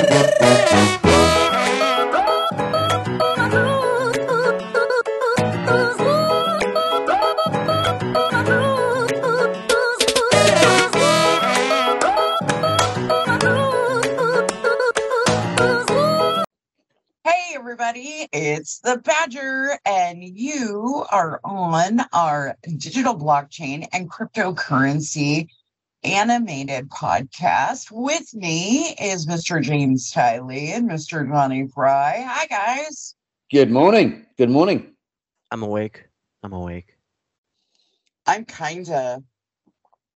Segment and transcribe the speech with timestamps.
[0.00, 0.06] Hey,
[17.54, 25.48] everybody, it's the Badger, and you are on our digital blockchain and cryptocurrency
[26.02, 27.90] animated podcast.
[27.90, 29.60] With me is Mr.
[29.62, 31.28] James Tiley and Mr.
[31.28, 32.24] Johnny Fry.
[32.26, 33.14] Hi, guys.
[33.50, 34.26] Good morning.
[34.38, 34.94] Good morning.
[35.50, 36.04] I'm awake.
[36.42, 36.96] I'm awake.
[38.26, 39.22] I'm kind of.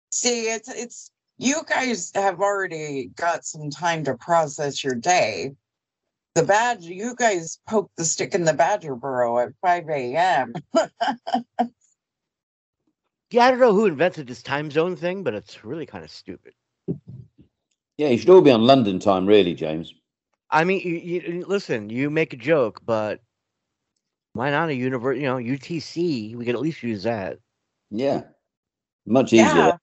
[0.09, 5.53] See, it's it's you guys have already got some time to process your day.
[6.35, 10.53] The badger, you guys poked the stick in the badger burrow at 5 a.m.
[13.31, 16.11] Yeah, I don't know who invented this time zone thing, but it's really kind of
[16.11, 16.53] stupid.
[17.97, 19.93] Yeah, you should all be on London time, really, James.
[20.49, 23.21] I mean, you, you, listen, you make a joke, but
[24.33, 25.17] why not a universe?
[25.17, 26.35] You know, UTC.
[26.35, 27.37] We could at least use that.
[27.89, 28.23] Yeah,
[29.05, 29.45] much easier.
[29.45, 29.77] Yeah.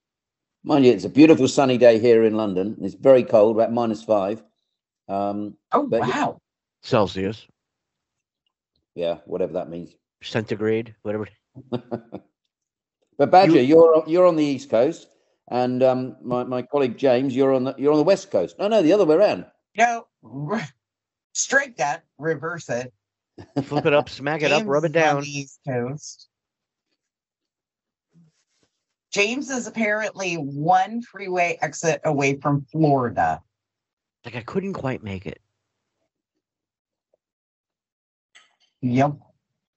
[0.65, 2.77] Mind you, it's a beautiful sunny day here in London.
[2.83, 4.43] It's very cold, about minus five.
[5.09, 6.25] Um, Oh, But yeah.
[6.25, 6.41] wow.
[6.83, 7.47] Celsius,
[8.95, 9.95] yeah, whatever that means.
[10.23, 11.29] centigrade, whatever.
[13.19, 15.09] But Badger, You- you, are you're on the east coast,
[15.51, 18.59] and um, my, my colleague James, you're on the you're on the west coast.
[18.59, 19.45] No, no, the other way around.
[19.77, 20.69] No, r-
[21.33, 22.93] strike that, reverse it.
[23.65, 25.23] Flip it up, smack it up, James rub it is on down.
[25.23, 26.29] the East Coast.
[29.13, 33.41] James is apparently one freeway exit away from Florida.
[34.25, 35.41] Like I couldn't quite make it.
[38.83, 39.15] Yep.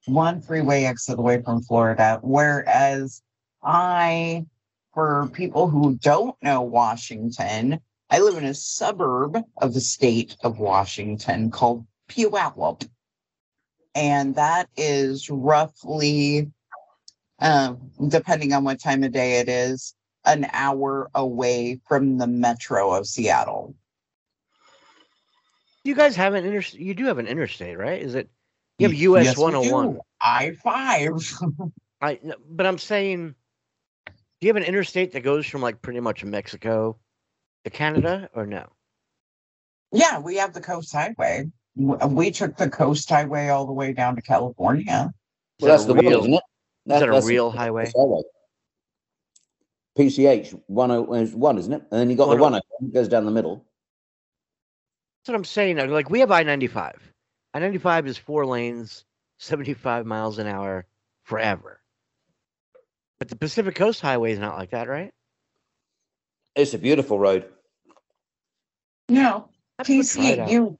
[0.06, 2.20] One freeway exit away from Florida.
[2.22, 3.22] Whereas
[3.64, 4.46] I,
[4.94, 10.60] for people who don't know Washington, I live in a suburb of the state of
[10.60, 12.88] Washington called Puyallup.
[13.96, 16.52] And that is roughly,
[17.40, 22.94] um, depending on what time of day it is, an hour away from the metro
[22.94, 23.76] of Seattle.
[25.84, 26.64] You guys have an inter.
[26.74, 28.02] You do have an interstate, right?
[28.02, 28.30] Is it?
[28.78, 30.00] You have US yes, 101.
[30.22, 31.14] I five.
[32.02, 32.20] I.
[32.22, 33.36] no, But I'm saying,
[34.42, 36.98] do you have an interstate that goes from like pretty much Mexico
[37.64, 38.66] to Canada, or no?
[39.92, 41.52] Yeah, we have the Coast Highway.
[41.76, 45.14] We took the Coast Highway all the way down to California.
[45.60, 46.04] Is Well, that's the real?
[46.04, 46.44] one, isn't it?
[46.88, 47.92] Is that a that's real that's highway?
[47.96, 48.22] highway.
[49.98, 51.84] PCH one oh is one, isn't it?
[51.92, 53.66] And then you got the One oh- one oh that goes down the middle.
[55.24, 55.78] That's what I'm saying.
[55.78, 57.00] Like we have I ninety five.
[57.54, 59.06] I ninety five is four lanes,
[59.38, 60.88] seventy five miles an hour
[61.24, 61.81] forever.
[63.22, 65.12] But the Pacific Coast Highway is not like that, right?
[66.56, 67.46] It's a beautiful road.
[69.10, 70.50] No, Have to try it out.
[70.50, 70.78] PCU.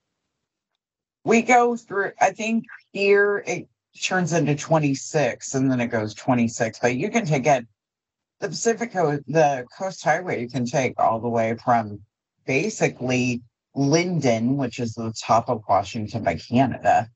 [1.24, 2.64] We go through, I think
[2.94, 3.70] here it
[4.02, 7.68] turns into 26 and then it goes 26, but you can take it.
[8.40, 12.00] The Pacific Coast, the Coast Highway, you can take all the way from
[12.48, 13.44] basically
[13.78, 17.08] Lynden, which is the top of Washington by Canada,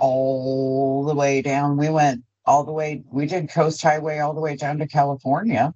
[0.00, 1.76] all the way down.
[1.76, 5.74] We went all the way, we did Coast Highway all the way down to California.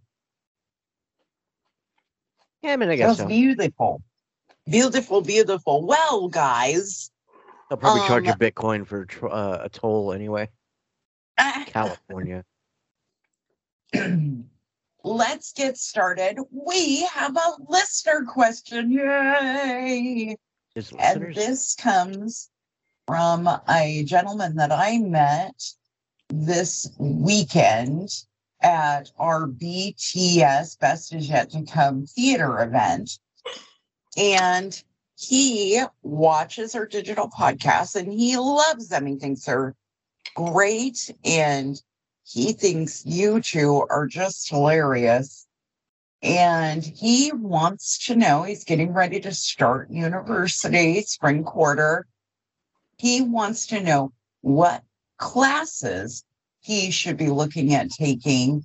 [2.62, 3.26] Yeah, I mean, I guess so.
[3.26, 4.02] beautiful.
[4.68, 5.84] Beautiful, beautiful.
[5.84, 7.10] Well, guys,
[7.68, 10.48] They'll probably charge you um, Bitcoin for uh, a toll anyway.
[11.66, 12.44] California.
[15.04, 16.38] let's get started.
[16.50, 18.90] We have a listener question.
[18.90, 20.36] Yay!
[20.98, 22.50] And this comes
[23.06, 25.54] from a gentleman that I met
[26.30, 28.10] this weekend
[28.62, 33.18] at our BTS Best Is Yet to Come theater event.
[34.16, 34.82] And
[35.16, 39.06] he watches our digital podcasts and he loves them.
[39.06, 39.74] He thinks they're
[40.34, 41.10] great.
[41.24, 41.80] And
[42.24, 45.46] he thinks you two are just hilarious.
[46.22, 52.06] And he wants to know he's getting ready to start university, spring quarter.
[52.98, 54.12] He wants to know
[54.42, 54.82] what
[55.20, 56.24] classes
[56.60, 58.64] he should be looking at taking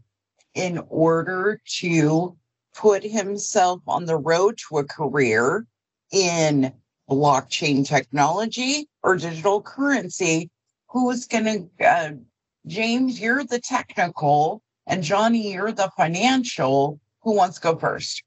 [0.56, 2.36] in order to
[2.74, 5.68] put himself on the road to a career
[6.12, 6.74] in
[7.10, 10.50] blockchain technology or digital currency.
[10.90, 12.12] Who's going to, uh,
[12.68, 17.00] James, you're the technical, and Johnny, you're the financial.
[17.24, 18.24] Who wants to go first?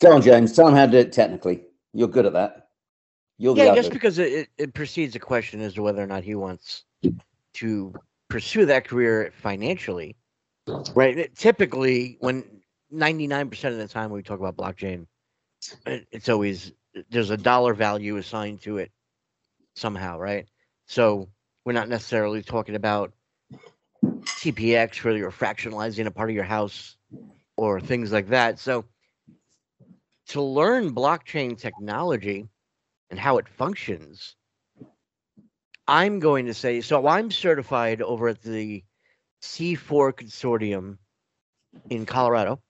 [0.00, 0.54] Go on, James.
[0.54, 1.64] Tell him how to do it technically.
[1.92, 2.68] You're good at that.
[3.36, 6.06] You're the Yeah, just because it, it, it precedes a question as to whether or
[6.06, 6.84] not he wants
[7.54, 7.94] to
[8.28, 10.16] pursue that career financially.
[10.94, 11.34] Right.
[11.34, 12.44] Typically, when
[12.92, 15.06] 99% of the time when we talk about blockchain,
[15.86, 16.72] it's always
[17.10, 18.90] there's a dollar value assigned to it
[19.74, 20.46] somehow, right?
[20.86, 21.28] So
[21.64, 23.12] we're not necessarily talking about
[24.04, 26.96] TPX where you're fractionalizing a part of your house
[27.56, 28.58] or things like that.
[28.58, 28.84] So
[30.28, 32.48] to learn blockchain technology
[33.10, 34.36] and how it functions,
[35.88, 37.06] I'm going to say so.
[37.06, 38.84] I'm certified over at the
[39.40, 40.98] C4 Consortium
[41.88, 42.60] in Colorado.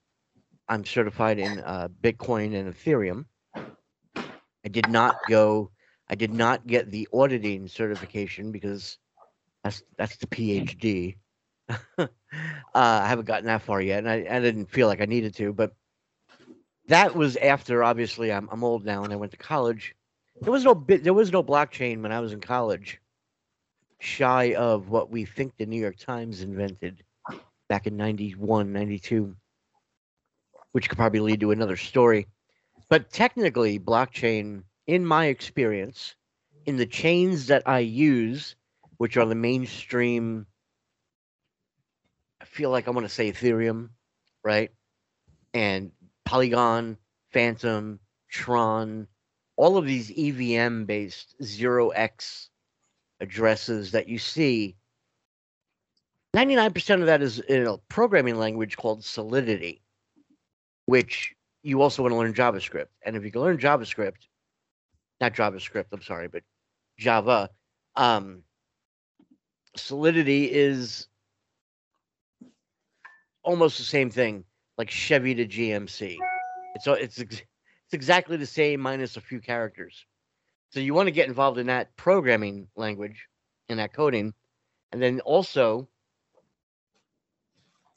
[0.69, 3.25] I'm certified in uh, Bitcoin and Ethereum.
[3.57, 5.73] I did not go.
[6.09, 8.99] I did not get the auditing certification because
[9.65, 11.17] that's that's the PhD.
[11.99, 12.07] uh,
[12.73, 15.53] I haven't gotten that far yet, and I, I didn't feel like I needed to.
[15.53, 15.73] But
[16.87, 19.97] that was after, obviously, I'm I'm old now, and I went to college.
[20.41, 21.03] There was no bit.
[21.03, 23.01] There was no blockchain when I was in college
[24.01, 27.03] shy of what we think the New York Times invented
[27.69, 29.35] back in 91, 92,
[30.73, 32.27] which could probably lead to another story.
[32.89, 36.15] But technically, blockchain, in my experience,
[36.65, 38.57] in the chains that I use,
[38.97, 40.47] which are the mainstream,
[42.41, 43.91] I feel like I want to say Ethereum,
[44.43, 44.71] right?
[45.53, 45.93] And
[46.25, 46.97] Polygon,
[47.31, 48.01] Fantom,
[48.31, 49.07] Tron,
[49.57, 52.49] all of these EVM based 0x
[53.21, 54.77] addresses that you see,
[56.37, 59.83] 99% of that is in a programming language called Solidity,
[60.87, 62.89] which you also want to learn JavaScript.
[63.05, 64.29] And if you can learn JavaScript,
[65.21, 66.43] not JavaScript, I'm sorry, but
[66.99, 67.51] Java,
[67.97, 68.43] um,
[69.77, 71.07] Solidity is
[73.43, 74.45] almost the same thing,
[74.77, 76.17] like Chevy to GMC.
[76.75, 77.43] It's it's it's
[77.93, 80.05] exactly the same minus a few characters.
[80.71, 83.27] So you want to get involved in that programming language
[83.69, 84.35] and that coding.
[84.93, 85.89] And then also,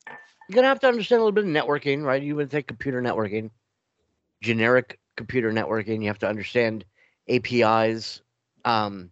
[0.08, 2.22] you're going to have to understand a little bit of networking, right?
[2.22, 3.50] You would think computer networking,
[4.42, 6.02] generic computer networking.
[6.02, 6.86] You have to understand
[7.30, 8.22] APIs.
[8.64, 9.12] Um,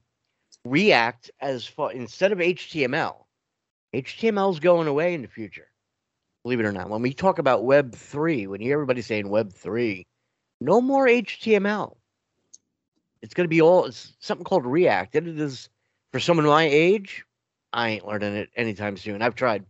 [0.65, 3.15] React, as far instead of HTML,
[3.95, 5.67] HTML is going away in the future.
[6.43, 9.29] Believe it or not, when we talk about Web three, when you hear everybody saying
[9.29, 10.05] Web three,
[10.61, 11.95] no more HTML.
[13.21, 13.89] It's going to be all
[14.19, 15.15] something called React.
[15.15, 15.69] And it is
[16.11, 17.25] for someone my age.
[17.73, 19.21] I ain't learning it anytime soon.
[19.21, 19.65] I've tried.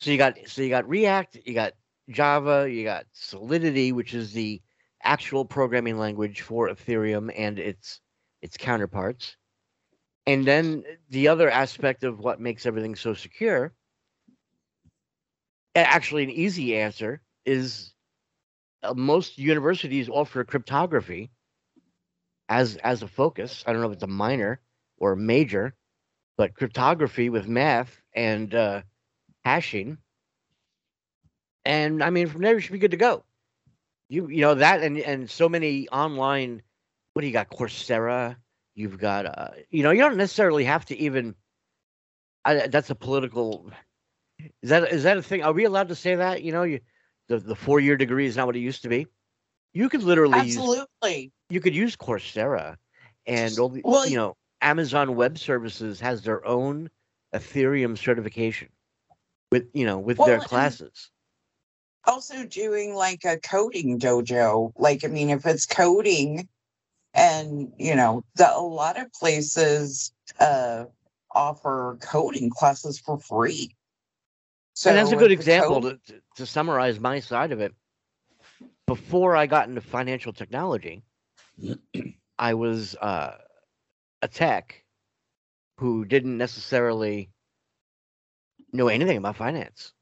[0.00, 1.74] So you got so you got React, you got
[2.08, 4.62] Java, you got Solidity, which is the
[5.02, 8.00] actual programming language for Ethereum and its
[8.42, 9.36] its counterparts.
[10.26, 13.72] And then the other aspect of what makes everything so secure,
[15.74, 17.94] actually an easy answer is
[18.82, 21.30] uh, most universities offer cryptography
[22.50, 23.64] as as a focus.
[23.66, 24.60] I don't know if it's a minor
[24.98, 25.74] or a major,
[26.36, 28.82] but cryptography with math and uh,
[29.44, 29.98] hashing.
[31.64, 33.24] And I mean, from there you should be good to go.
[34.08, 36.62] You you know that and and so many online.
[37.14, 37.50] What do you got?
[37.50, 38.36] Coursera.
[38.74, 41.36] You've got uh, you know you don't necessarily have to even.
[42.44, 43.70] I, that's a political.
[44.62, 45.42] Is that is that a thing?
[45.42, 46.42] Are we allowed to say that?
[46.42, 46.80] You know, you
[47.28, 49.06] the the four year degree is not what it used to be.
[49.72, 50.88] You could literally absolutely.
[51.12, 52.76] Use, you could use Coursera,
[53.26, 56.90] and all the, well, you know Amazon Web Services has their own
[57.34, 58.68] Ethereum certification
[59.52, 61.10] with you know with well, their classes.
[62.04, 64.72] Also doing like a coding dojo.
[64.76, 66.48] Like I mean, if it's coding,
[67.14, 70.86] and you know, the, a lot of places uh,
[71.32, 73.74] offer coding classes for free.
[74.74, 77.74] So and that's a good example code- to, to summarize my side of it
[78.90, 81.04] before I got into financial technology,
[82.40, 83.36] I was uh,
[84.20, 84.82] a tech
[85.76, 87.30] who didn't necessarily
[88.72, 89.92] know anything about finance.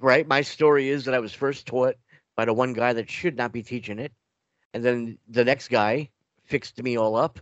[0.00, 0.26] Right?
[0.26, 1.94] My story is that I was first taught
[2.34, 4.10] by the one guy that should not be teaching it.
[4.74, 6.10] And then the next guy
[6.42, 7.38] fixed me all up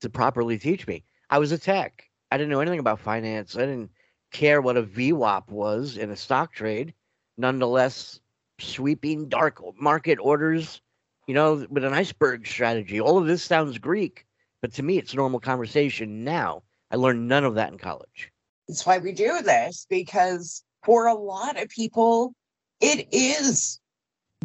[0.00, 1.04] to properly teach me.
[1.30, 2.02] I was a tech.
[2.32, 3.54] I didn't know anything about finance.
[3.54, 3.90] I didn't
[4.32, 6.94] care what a VWAP was in a stock trade.
[7.36, 8.18] Nonetheless,
[8.58, 10.80] sweeping dark market orders,
[11.26, 13.00] you know, with an iceberg strategy.
[13.00, 14.24] All of this sounds Greek,
[14.62, 16.62] but to me, it's normal conversation now.
[16.90, 18.32] I learned none of that in college.
[18.66, 22.34] That's why we do this, because for a lot of people,
[22.80, 23.80] it is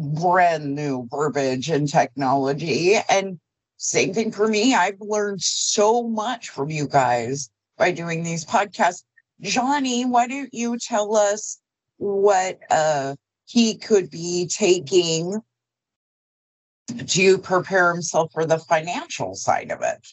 [0.00, 2.96] brand new verbiage and technology.
[3.08, 3.38] And
[3.76, 4.74] same thing for me.
[4.74, 9.02] I've learned so much from you guys by doing these podcasts.
[9.40, 11.58] Johnny, why don't you tell us
[11.98, 13.14] what uh
[13.46, 15.40] he could be taking
[17.06, 20.06] to prepare himself for the financial side of it?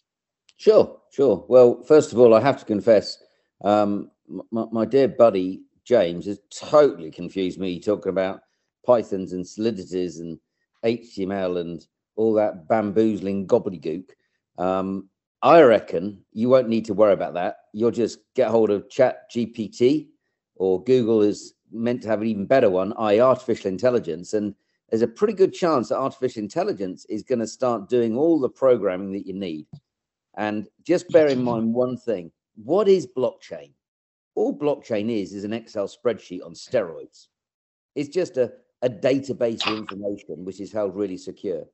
[0.57, 1.45] Sure, sure.
[1.47, 3.17] Well, first of all, I have to confess,
[3.63, 4.11] um,
[4.51, 8.41] my, my, dear buddy James has totally confused me talking about
[8.85, 10.39] Pythons and Solidities and
[10.85, 11.85] HTML and
[12.15, 14.09] all that bamboozling gobbledygook.
[14.57, 15.09] Um,
[15.41, 17.57] I reckon you won't need to worry about that.
[17.73, 20.09] You'll just get hold of Chat GPT,
[20.55, 24.55] or Google is meant to have an even better one, i.e., artificial intelligence, and
[24.89, 28.49] there's a pretty good chance that artificial intelligence is going to start doing all the
[28.49, 29.65] programming that you need.
[30.35, 33.71] And just bear in mind one thing: what is blockchain?
[34.35, 37.27] All blockchain is is an Excel spreadsheet on steroids.
[37.95, 41.65] It's just a, a database of information which is held really secure.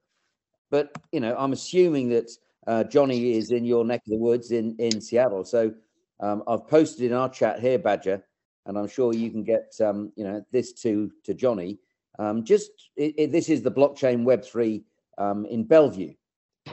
[0.70, 2.30] But you know, I'm assuming that
[2.66, 5.46] uh, Johnny is in your neck of the woods in in Seattle.
[5.46, 5.74] So
[6.20, 8.24] um, I've posted in our chat here, Badger,
[8.68, 11.80] and I'm sure you can get um, you know this to to Johnny.
[12.20, 14.84] Um, just it, it, this is the blockchain Web three
[15.18, 16.14] um, in Bellevue,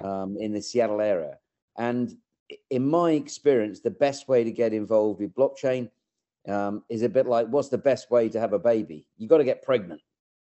[0.03, 1.39] um, in the Seattle area,
[1.79, 2.17] and
[2.71, 5.91] in my experience, the best way to get involved with blockchain
[6.47, 9.07] um, is a bit like what's the best way to have a baby?
[9.17, 10.03] You got to get pregnant.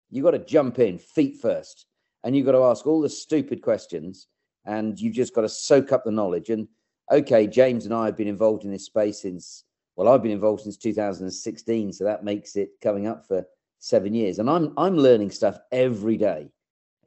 [0.10, 1.88] You got to jump in feet first,
[2.24, 4.28] and you got to ask all the stupid questions
[4.68, 6.50] and you've just got to soak up the knowledge.
[6.50, 6.68] And
[7.12, 9.64] okay, James and I have been involved in this space since
[9.98, 13.46] well, I've been involved since 2016, so that makes it coming up for
[13.80, 14.40] seven years.
[14.40, 16.50] And I'm I'm learning stuff every day,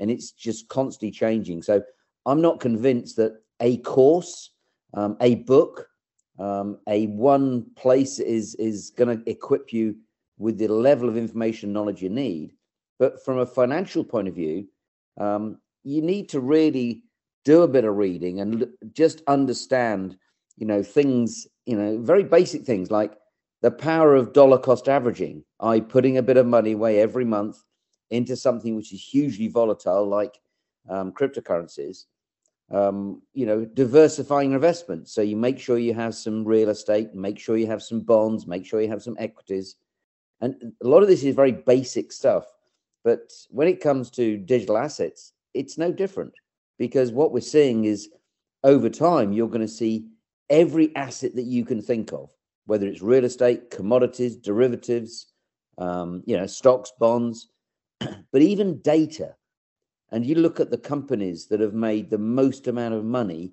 [0.01, 1.63] and it's just constantly changing.
[1.63, 1.83] So
[2.27, 4.51] I'm not convinced that a course,
[4.93, 5.87] um, a book,
[6.41, 9.97] um, a one place is is going to equip you
[10.37, 12.53] with the level of information knowledge you need.
[12.99, 14.67] But from a financial point of view,
[15.19, 17.05] um, you need to really
[17.45, 20.17] do a bit of reading and just understand,
[20.57, 23.17] you know, things, you know, very basic things like
[23.63, 27.63] the power of dollar cost averaging, I putting a bit of money away every month
[28.11, 30.39] into something which is hugely volatile, like
[30.89, 32.05] um, cryptocurrencies.
[32.73, 35.13] Um, you know, diversifying investments.
[35.13, 38.47] So you make sure you have some real estate, make sure you have some bonds,
[38.47, 39.75] make sure you have some equities.
[40.41, 42.45] And a lot of this is very basic stuff.
[43.03, 46.33] But when it comes to digital assets, it's no different
[46.79, 48.09] because what we're seeing is
[48.63, 50.07] over time, you're going to see
[50.51, 52.31] every asset that you can think of,
[52.67, 55.33] whether it's real estate, commodities, derivatives,
[55.79, 57.49] um, you know, stocks, bonds,
[58.33, 59.35] but even data.
[60.13, 63.53] And you look at the companies that have made the most amount of money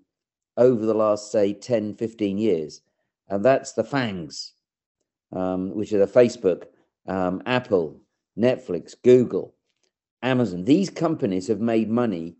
[0.57, 2.81] over the last, say, 10, 15 years.
[3.29, 4.53] And that's the FANGs,
[5.31, 6.65] um, which are the Facebook,
[7.07, 8.01] um, Apple,
[8.37, 9.53] Netflix, Google,
[10.23, 10.65] Amazon.
[10.65, 12.35] These companies have made money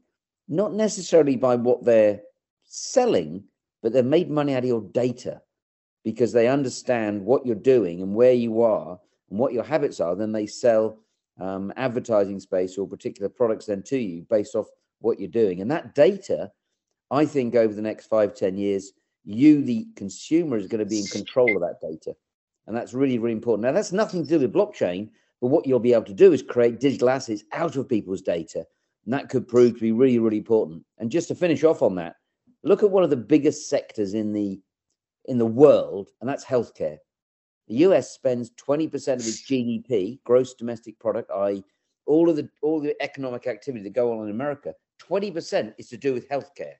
[0.47, 2.21] not necessarily by what they're
[2.63, 3.43] selling,
[3.87, 5.41] but they've made money out of your data
[6.03, 10.13] because they understand what you're doing and where you are and what your habits are.
[10.13, 10.99] Then they sell
[11.39, 14.67] um, advertising space or particular products then to you based off
[14.99, 15.61] what you're doing.
[15.61, 16.51] And that data,
[17.11, 18.91] I think over the next five, ten years,
[19.23, 22.13] you, the consumer, is going to be in control of that data.
[22.65, 23.63] And that's really, really important.
[23.63, 26.41] Now, that's nothing to do with blockchain, but what you'll be able to do is
[26.41, 28.65] create digital assets out of people's data
[29.07, 30.83] and that could prove to be really, really important.
[30.97, 32.17] And just to finish off on that,
[32.67, 34.59] look at one of the biggest sectors in the
[35.25, 36.97] in the world, and that's healthcare.
[37.67, 41.63] The US spends 20% of its GDP, gross domestic product, i.e.,
[42.05, 45.97] all of the all the economic activity that go on in America, 20% is to
[45.97, 46.75] do with healthcare.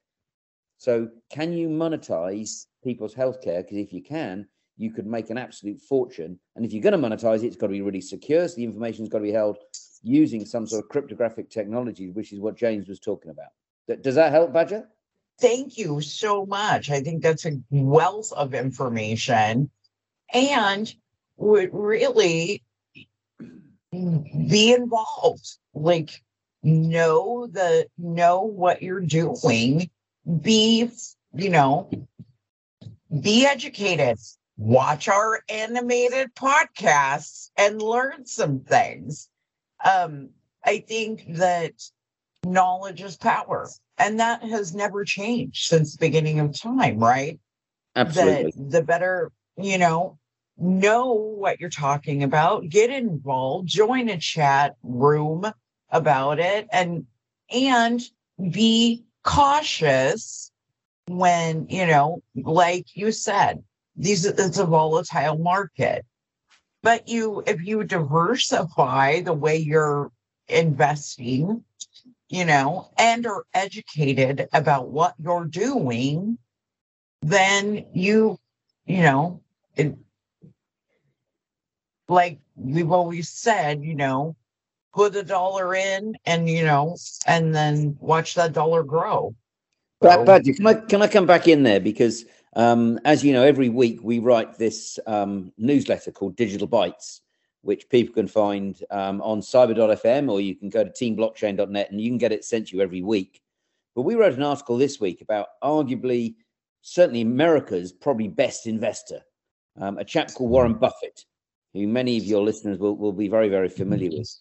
[0.77, 3.63] So can you monetize people's healthcare?
[3.63, 6.39] Because if you can, you could make an absolute fortune.
[6.55, 8.47] And if you're going to monetize it, it's got to be really secure.
[8.47, 9.57] So the information's got to be held
[10.03, 14.01] using some sort of cryptographic technology, which is what James was talking about.
[14.01, 14.87] Does that help, Badger?
[15.39, 16.89] Thank you so much.
[16.89, 19.69] I think that's a wealth of information
[20.33, 20.93] and
[21.37, 22.63] would really
[23.91, 25.57] be involved.
[25.73, 26.23] Like
[26.63, 29.89] know the know what you're doing.
[30.41, 30.89] Be,
[31.33, 31.89] you know,
[33.21, 34.17] be educated.
[34.57, 39.29] Watch our animated podcasts and learn some things
[39.83, 40.29] um,
[40.63, 41.73] I think that
[42.51, 43.69] knowledge is power.
[43.97, 47.39] And that has never changed since the beginning of time, right?
[47.95, 48.51] Absolutely.
[48.55, 50.17] That the better, you know,
[50.57, 55.51] know what you're talking about, get involved, join a chat room
[55.89, 57.05] about it and
[57.49, 58.01] and
[58.51, 60.51] be cautious
[61.07, 63.63] when, you know, like you said,
[63.95, 66.05] these it's a volatile market
[66.83, 70.11] but you if you diversify the way you're
[70.47, 71.63] investing
[72.29, 76.37] you know and are educated about what you're doing
[77.21, 78.37] then you
[78.85, 79.41] you know
[79.75, 79.95] it,
[82.09, 84.35] like we've always said you know
[84.97, 89.35] put a dollar in and you know and then watch that dollar grow.
[90.01, 91.79] But, but can I can I come back in there?
[91.79, 97.21] Because um, as you know, every week we write this um, newsletter called Digital Bites,
[97.67, 102.09] which people can find um, on cyber.fm or you can go to teamblockchain.net and you
[102.09, 103.41] can get it sent to you every week.
[103.93, 106.35] But we wrote an article this week about arguably,
[106.81, 109.19] certainly America's probably best investor,
[109.81, 111.25] um, a chap called Warren Buffett,
[111.73, 114.33] who many of your listeners will, will be very, very familiar with.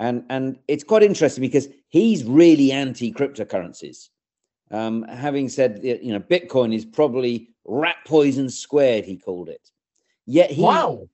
[0.00, 4.08] And, and it's quite interesting because he's really anti cryptocurrencies.
[4.72, 9.70] Um, having said, you know, Bitcoin is probably rat poison squared, he called it.
[10.26, 11.08] Yet he, Wow.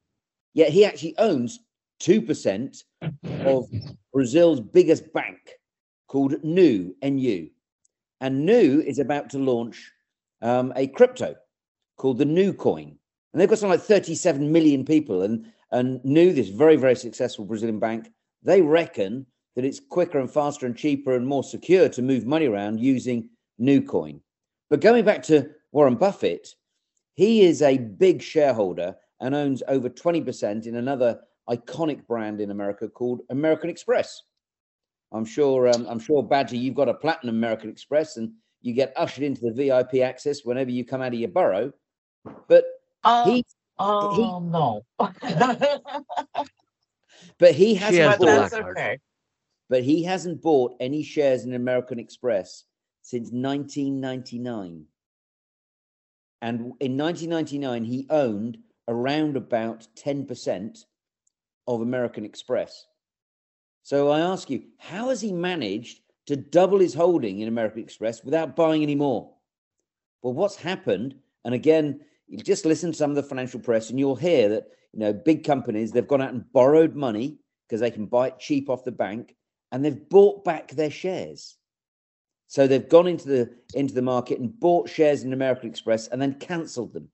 [0.55, 1.61] Yet he actually owns
[2.03, 2.83] 2%
[3.45, 3.67] of
[4.13, 5.39] Brazil's biggest bank
[6.09, 7.49] called NU, NU.
[8.21, 9.91] And NU is about to launch
[10.43, 11.35] um, a crypto
[11.97, 12.97] called the NU coin.
[13.33, 15.23] And they've got something like 37 million people.
[15.23, 18.11] And, and NU, this very, very successful Brazilian bank,
[18.43, 22.47] they reckon that it's quicker and faster and cheaper and more secure to move money
[22.47, 23.29] around using
[23.59, 24.21] NU coin.
[24.71, 26.49] But going back to Warren Buffett,
[27.15, 32.89] he is a big shareholder and owns over 20% in another iconic brand in America
[32.89, 34.23] called American Express.
[35.13, 38.93] I'm sure, um, I'm sure, Badger, you've got a platinum American Express, and you get
[38.97, 41.73] ushered into the VIP access whenever you come out of your burrow.
[42.49, 42.65] But
[43.05, 43.45] Uh, he,
[43.79, 44.83] oh no.
[47.39, 48.99] but he hasn't has but the bought, that's okay.
[49.69, 52.65] but he hasn't bought any shares in American Express
[53.03, 54.87] since 1999.
[56.41, 58.59] And in 1999, he owned
[58.93, 60.85] around about 10%
[61.67, 62.87] of American Express.
[63.83, 68.23] So I ask you, how has he managed to double his holding in American Express
[68.23, 69.33] without buying any more?
[70.23, 73.99] Well, what's happened, and again, you just listen to some of the financial press and
[73.99, 77.91] you'll hear that, you know, big companies, they've gone out and borrowed money because they
[77.91, 79.35] can buy it cheap off the bank
[79.73, 81.57] and they've bought back their shares.
[82.47, 86.21] So they've gone into the into the market and bought shares in American Express and
[86.21, 87.09] then cancelled them.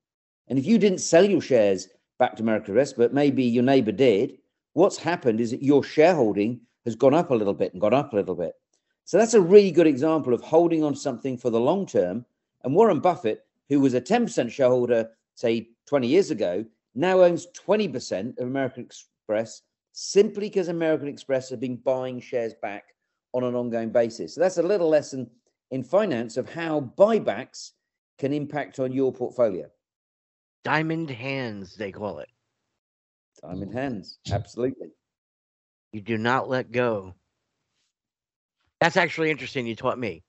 [0.49, 1.89] And if you didn't sell your shares
[2.19, 4.39] back to American Express, but maybe your neighbor did,
[4.73, 8.13] what's happened is that your shareholding has gone up a little bit and gone up
[8.13, 8.55] a little bit.
[9.05, 12.25] So that's a really good example of holding on something for the long term.
[12.65, 18.39] And Warren Buffett, who was a 10% shareholder, say 20 years ago, now owns 20%
[18.39, 22.95] of American Express simply because American Express have been buying shares back
[23.35, 24.35] on an ongoing basis.
[24.35, 25.31] So that's a little lesson
[25.71, 27.73] in finance of how buybacks
[28.19, 29.69] can impact on your portfolio.
[30.65, 32.29] Diamond hands, they call it.
[33.43, 34.19] Diamond hands.
[34.31, 34.89] Absolutely.
[35.93, 37.15] You do not let go.
[38.81, 39.67] That's actually interesting.
[39.67, 40.23] You taught me.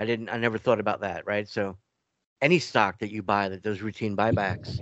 [0.00, 0.28] I didn't.
[0.28, 1.26] I never thought about that.
[1.26, 1.48] Right.
[1.48, 1.76] So,
[2.42, 4.80] any stock that you buy that does routine buybacks,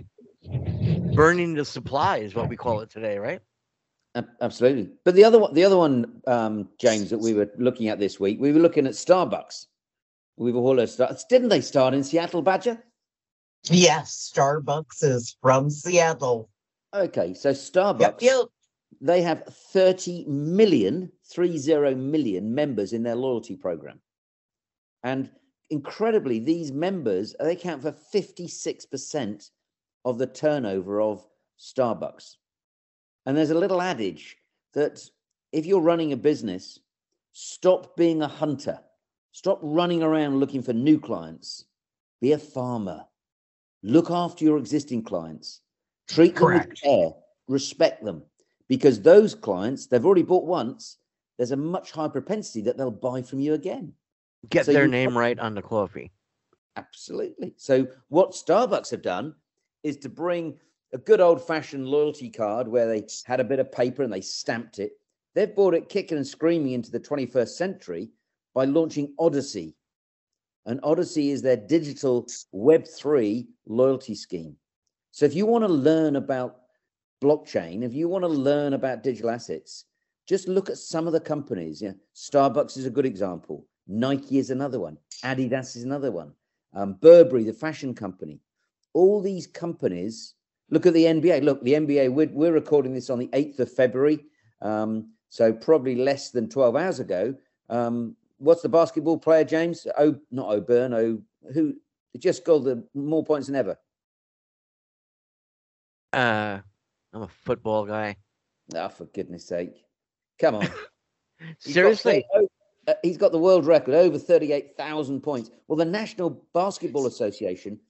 [1.14, 3.40] burning the supply is what we call it today, right?
[4.40, 4.90] Absolutely.
[5.04, 8.18] But the other one, the other one, um, James, that we were looking at this
[8.20, 9.66] week, we were looking at Starbucks.
[10.36, 12.82] We've all heard Star- Didn't they start in Seattle, Badger?
[13.70, 16.50] Yes, Starbucks is from Seattle.
[16.94, 18.48] Okay, so Starbucks, yep.
[19.00, 24.00] they have 30 million, 30 million members in their loyalty program.
[25.04, 25.30] And
[25.70, 29.50] incredibly, these members, they account for 56%
[30.04, 31.26] of the turnover of
[31.58, 32.36] Starbucks.
[33.26, 34.36] And there's a little adage
[34.74, 35.08] that
[35.52, 36.80] if you're running a business,
[37.30, 38.80] stop being a hunter,
[39.30, 41.66] stop running around looking for new clients,
[42.20, 43.04] be a farmer,
[43.82, 45.60] look after your existing clients,
[46.08, 47.10] treat them with care,
[47.48, 48.22] respect them,
[48.68, 50.98] because those clients, they've already bought once,
[51.36, 53.92] there's a much higher propensity that they'll buy from you again.
[54.48, 56.10] Get So their name right on the coffee.
[56.76, 57.54] Absolutely.
[57.56, 59.34] So what Starbucks have done
[59.82, 60.58] is to bring
[60.92, 64.20] a good old fashioned loyalty card where they had a bit of paper and they
[64.20, 64.92] stamped it.
[65.34, 68.10] They've brought it kicking and screaming into the 21st century
[68.54, 69.74] by launching Odyssey.
[70.66, 74.56] And Odyssey is their digital Web3 loyalty scheme.
[75.10, 76.60] So if you want to learn about
[77.22, 79.84] blockchain, if you want to learn about digital assets,
[80.26, 81.82] just look at some of the companies.
[81.82, 83.66] Yeah, Starbucks is a good example.
[83.86, 84.96] Nike is another one.
[85.24, 86.32] Adidas is another one.
[86.74, 88.40] Um, Burberry, the fashion company.
[88.94, 90.34] All these companies.
[90.70, 91.42] Look at the NBA.
[91.42, 92.12] Look, the NBA.
[92.12, 94.24] We're, we're recording this on the eighth of February,
[94.62, 97.34] um, so probably less than twelve hours ago.
[97.68, 99.86] Um, what's the basketball player, James?
[99.96, 100.92] Oh, not O'Burn.
[100.92, 101.74] Oh, who
[102.18, 103.78] just scored the more points than ever.
[106.12, 106.58] Uh,
[107.12, 108.16] I'm a football guy.
[108.74, 109.84] Ah, for goodness sake!
[110.38, 110.62] Come on.
[111.64, 112.46] He's got Seriously, oh,
[112.86, 115.50] uh, he's got the world record over 38,000 points.
[115.66, 117.80] Well, the National Basketball Association,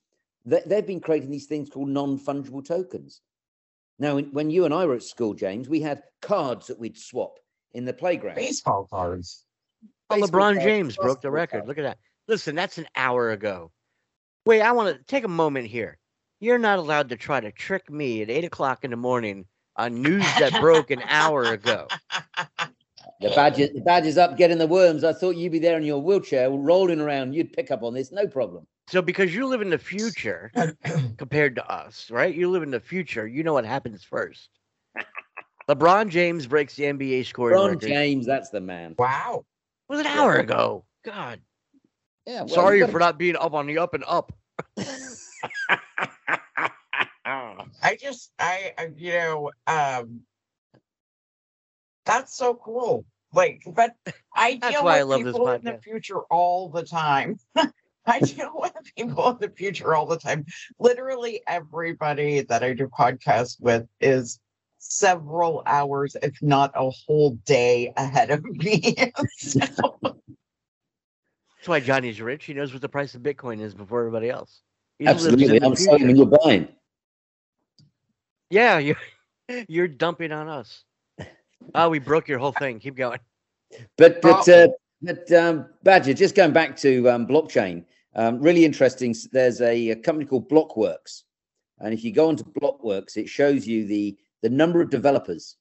[0.46, 3.20] they, they've been creating these things called non fungible tokens.
[3.98, 6.96] Now, when- when you and I were at school, James, we had cards that we'd
[6.96, 7.38] swap
[7.74, 8.36] in the playground.
[8.36, 9.44] Baseball cards.
[10.10, 11.66] Well, LeBron James broke the record.
[11.66, 11.98] Look at that.
[12.28, 13.70] Listen, that's an hour ago.
[14.44, 15.98] Wait, I want to take a moment here.
[16.40, 20.02] You're not allowed to try to trick me at eight o'clock in the morning on
[20.02, 21.86] news that broke an hour ago.
[23.20, 25.04] The badge, the badge is up, getting the worms.
[25.04, 27.34] I thought you'd be there in your wheelchair, rolling around.
[27.34, 28.66] You'd pick up on this, no problem.
[28.88, 30.50] So because you live in the future
[31.18, 32.34] compared to us, right?
[32.34, 33.26] You live in the future.
[33.28, 34.48] You know what happens first.
[35.68, 37.88] LeBron James breaks the NBA scoring Ron record.
[37.88, 38.96] James, that's the man.
[38.98, 39.44] wow.
[39.92, 40.86] It was an hour ago.
[41.04, 41.40] God,
[42.26, 44.32] Yeah, well, sorry you for not being up on the up and up.
[47.26, 50.22] I just, I, I, you know, um,
[52.06, 53.04] that's so cool.
[53.34, 53.92] Like, but
[54.34, 57.38] I deal why I with love this people in the future all the time.
[58.06, 60.46] I deal with people in the future all the time.
[60.78, 64.40] Literally everybody that I do podcasts with is
[64.82, 68.96] several hours, if not a whole day ahead of me.
[69.38, 69.70] So,
[70.02, 72.44] That's why Johnny's rich.
[72.44, 74.62] He knows what the price of Bitcoin is before everybody else.
[74.98, 75.62] He Absolutely.
[75.62, 76.68] I'm selling and you're buying.
[78.50, 78.96] Yeah, you're
[79.68, 80.84] you're dumping on us.
[81.74, 82.80] Oh, we broke your whole thing.
[82.80, 83.20] Keep going.
[83.96, 84.64] But but Oh.
[84.64, 84.68] uh,
[85.02, 89.14] but um, Badger, just going back to um, blockchain, um, really interesting.
[89.32, 91.22] There's a, a company called Blockworks,
[91.78, 95.56] and if you go onto Blockworks, it shows you the the number of developers,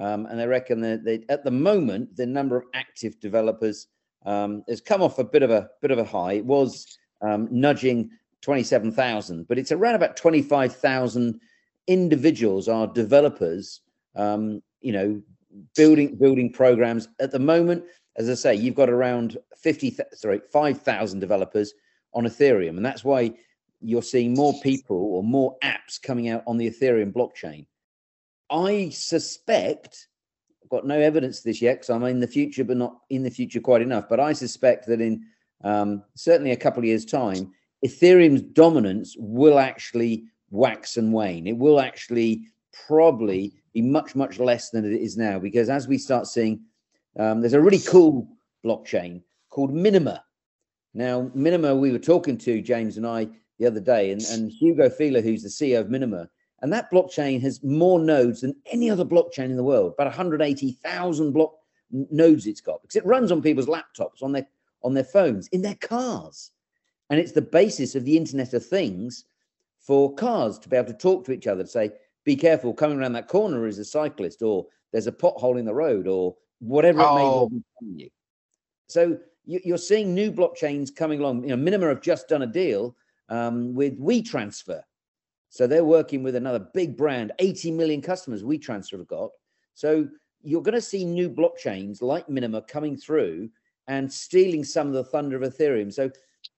[0.00, 3.88] um, and they reckon that they, at the moment the number of active developers
[4.26, 6.34] um, has come off a bit of a bit of a high.
[6.34, 6.86] It was
[7.22, 8.10] um, nudging
[8.40, 11.40] twenty seven thousand, but it's around about twenty five thousand
[11.86, 13.80] individuals are developers.
[14.16, 15.22] Um, you know,
[15.76, 17.84] building building programs at the moment
[18.16, 21.74] as i say you've got around 50 th- sorry 5000 developers
[22.12, 23.32] on ethereum and that's why
[23.80, 27.66] you're seeing more people or more apps coming out on the ethereum blockchain
[28.50, 30.08] i suspect
[30.62, 33.30] i've got no evidence this yet because i'm in the future but not in the
[33.30, 35.24] future quite enough but i suspect that in
[35.62, 37.50] um, certainly a couple of years time
[37.84, 41.46] ethereum's dominance will actually wax and wane.
[41.46, 42.46] It will actually
[42.86, 46.60] probably be much much less than it is now because as we start seeing
[47.18, 48.28] um, there's a really cool
[48.64, 50.24] blockchain called minima
[50.92, 53.28] now minima we were talking to james and i
[53.60, 56.28] the other day and, and hugo Feiler, who's the ceo of minima
[56.64, 61.30] and that blockchain has more nodes than any other blockchain in the world about 180000
[61.30, 61.52] block
[62.10, 64.46] nodes it's got because it runs on people's laptops on their
[64.82, 66.52] on their phones in their cars
[67.10, 69.26] and it's the basis of the internet of things
[69.78, 71.92] for cars to be able to talk to each other to say
[72.24, 75.74] be careful coming around that corner is a cyclist or there's a pothole in the
[75.74, 77.48] road or whatever it may Oh.
[77.50, 78.08] be telling you
[78.88, 82.46] so you, you're seeing new blockchains coming along you know minima have just done a
[82.46, 82.96] deal
[83.28, 84.82] um, with WeTransfer.
[85.54, 89.30] So they're working with another big brand, 80 million customers WeTransfer have got.
[89.74, 90.08] So
[90.42, 93.48] you're going to see new blockchains like Minima coming through
[93.86, 95.92] and stealing some of the thunder of Ethereum.
[95.92, 96.10] So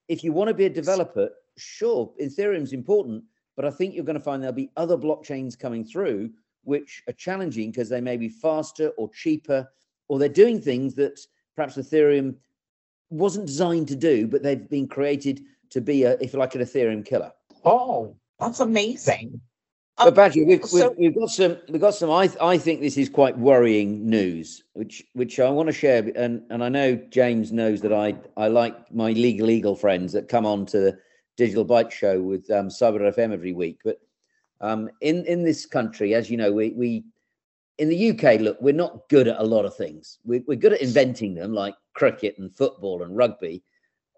[0.07, 3.23] if you want to be a developer, sure, Ethereum's important,
[3.55, 6.31] but I think you're going to find there'll be other blockchains coming through
[6.63, 9.69] which are challenging because they may be faster or cheaper,
[10.07, 11.19] or they're doing things that
[11.55, 12.35] perhaps Ethereum
[13.11, 16.61] wasn't designed to do, but they've been created to be a, if you like, an
[16.61, 17.31] Ethereum killer.
[17.63, 19.41] oh, that's amazing.
[19.97, 22.11] But Um, Badger, we've, so- we've, we've got some, we've got some.
[22.11, 26.07] I, I think this is quite worrying news, which, which I want to share.
[26.15, 30.29] And, and I know James knows that I, I like my legal eagle friends that
[30.29, 30.99] come on to the
[31.35, 33.79] Digital Bites Show with um, Cyber FM every week.
[33.83, 33.99] But
[34.61, 37.03] um, in, in this country, as you know, we, we,
[37.79, 40.19] in the UK, look, we're not good at a lot of things.
[40.25, 43.63] We, we're good at inventing them, like cricket and football and rugby,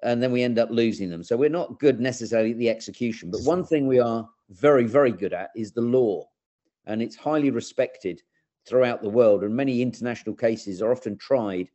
[0.03, 1.23] and then we end up losing them.
[1.23, 3.31] So we're not good necessarily at the execution.
[3.31, 6.27] But one thing we are very, very good at is the law,
[6.85, 8.21] and it's highly respected
[8.67, 9.43] throughout the world.
[9.43, 11.69] And many international cases are often tried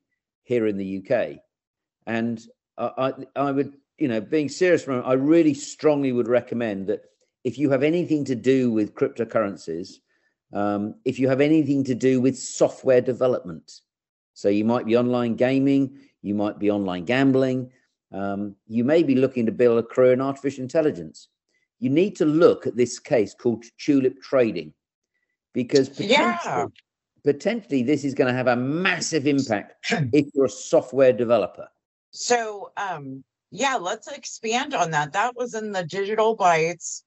[0.44, 1.38] here in the UK.
[2.06, 2.40] And
[2.78, 7.04] I, I, I would, you know, being serious I really strongly would recommend that
[7.44, 9.96] if you have anything to do with cryptocurrencies,
[10.52, 13.80] um, if you have anything to do with software development,
[14.32, 17.70] so you might be online gaming, you might be online gambling,
[18.14, 21.28] um, you may be looking to build a career in artificial intelligence.
[21.80, 24.72] You need to look at this case called tulip trading
[25.52, 26.66] because potentially, Yeah.
[27.24, 29.74] potentially this is going to have a massive impact
[30.12, 31.68] if you're a software developer.
[32.12, 35.12] So, um, yeah, let's expand on that.
[35.12, 37.04] That was in the digital bites.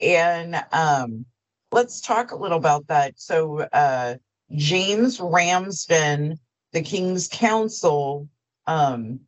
[0.00, 1.24] And um,
[1.70, 3.14] let's talk a little about that.
[3.16, 4.16] So, uh,
[4.56, 6.38] James Ramsden,
[6.72, 8.28] the King's Counsel,
[8.66, 9.20] um,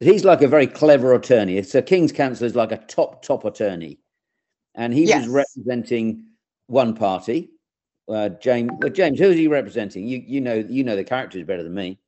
[0.00, 1.62] He's like a very clever attorney.
[1.62, 3.98] So King's Counsel is like a top, top attorney.
[4.74, 5.26] And he Yes.
[5.26, 6.24] was representing
[6.68, 7.50] one party.
[8.08, 10.06] Uh, James, well, James, who's he representing?
[10.06, 11.98] You, you know, you know the characters better than me.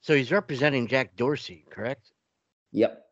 [0.00, 2.12] So he's representing Jack Dorsey, correct?
[2.72, 3.04] Yep.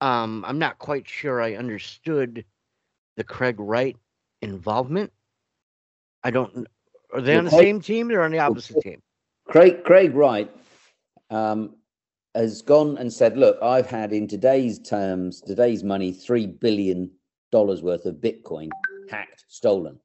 [0.00, 2.44] Um, I'm not quite sure I understood
[3.16, 3.96] the Craig Wright
[4.42, 5.12] involvement.
[6.24, 6.66] I don't.
[7.12, 8.08] Are they on the Well, same team?
[8.08, 9.00] They're on the opposite team.
[9.46, 10.50] Craig Craig Wright
[11.30, 11.76] um,
[12.34, 17.10] has gone and said, "Look, I've had in today's terms, today's money, three billion
[17.50, 18.70] dollars worth of Bitcoin
[19.08, 19.98] hacked, stolen,"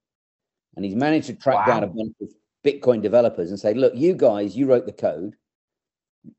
[0.75, 2.29] and he's managed to track down a bunch of
[2.63, 5.35] Bitcoin developers and say, "Look, you guys, you wrote the code.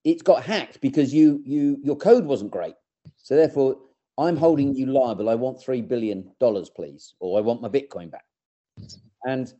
[0.02, 2.74] It's got hacked because you you your code wasn't great.
[3.18, 3.76] So therefore,
[4.16, 5.28] I'm holding you liable.
[5.28, 8.24] I want three billion dollars, please, or I want my Bitcoin back."
[9.26, 9.52] And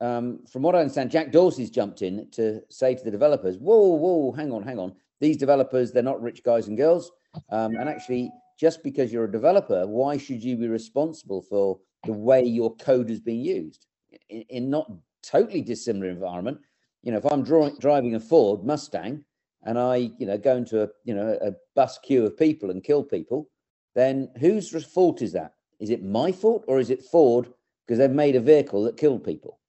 [0.00, 3.94] um, from what I understand, Jack Dorsey's jumped in to say to the developers, "Whoa,
[3.94, 4.94] whoa, hang on, hang on.
[5.20, 7.10] These developers, they're not rich guys and girls.
[7.50, 12.12] Um, and actually, just because you're a developer, why should you be responsible for the
[12.12, 13.86] way your code is being used
[14.28, 14.90] in, in not
[15.22, 16.58] totally dissimilar environment?
[17.02, 19.24] You know, if I'm drawing, driving a Ford Mustang
[19.64, 22.82] and I, you know, go into a, you know, a bus queue of people and
[22.82, 23.50] kill people,
[23.94, 25.52] then whose fault is that?
[25.78, 27.52] Is it my fault or is it Ford
[27.86, 29.60] because they've made a vehicle that killed people?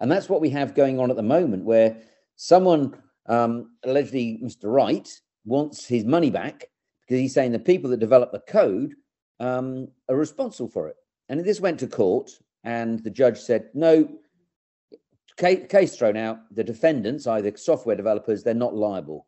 [0.00, 1.96] And that's what we have going on at the moment, where
[2.36, 2.94] someone,
[3.26, 4.64] um, allegedly Mr.
[4.64, 5.08] Wright,
[5.44, 6.64] wants his money back
[7.00, 8.94] because he's saying the people that develop the code
[9.40, 10.96] um, are responsible for it.
[11.28, 12.30] And this went to court,
[12.64, 14.08] and the judge said, no,
[15.38, 16.38] ca- case thrown out.
[16.54, 19.26] The defendants, either software developers, they're not liable.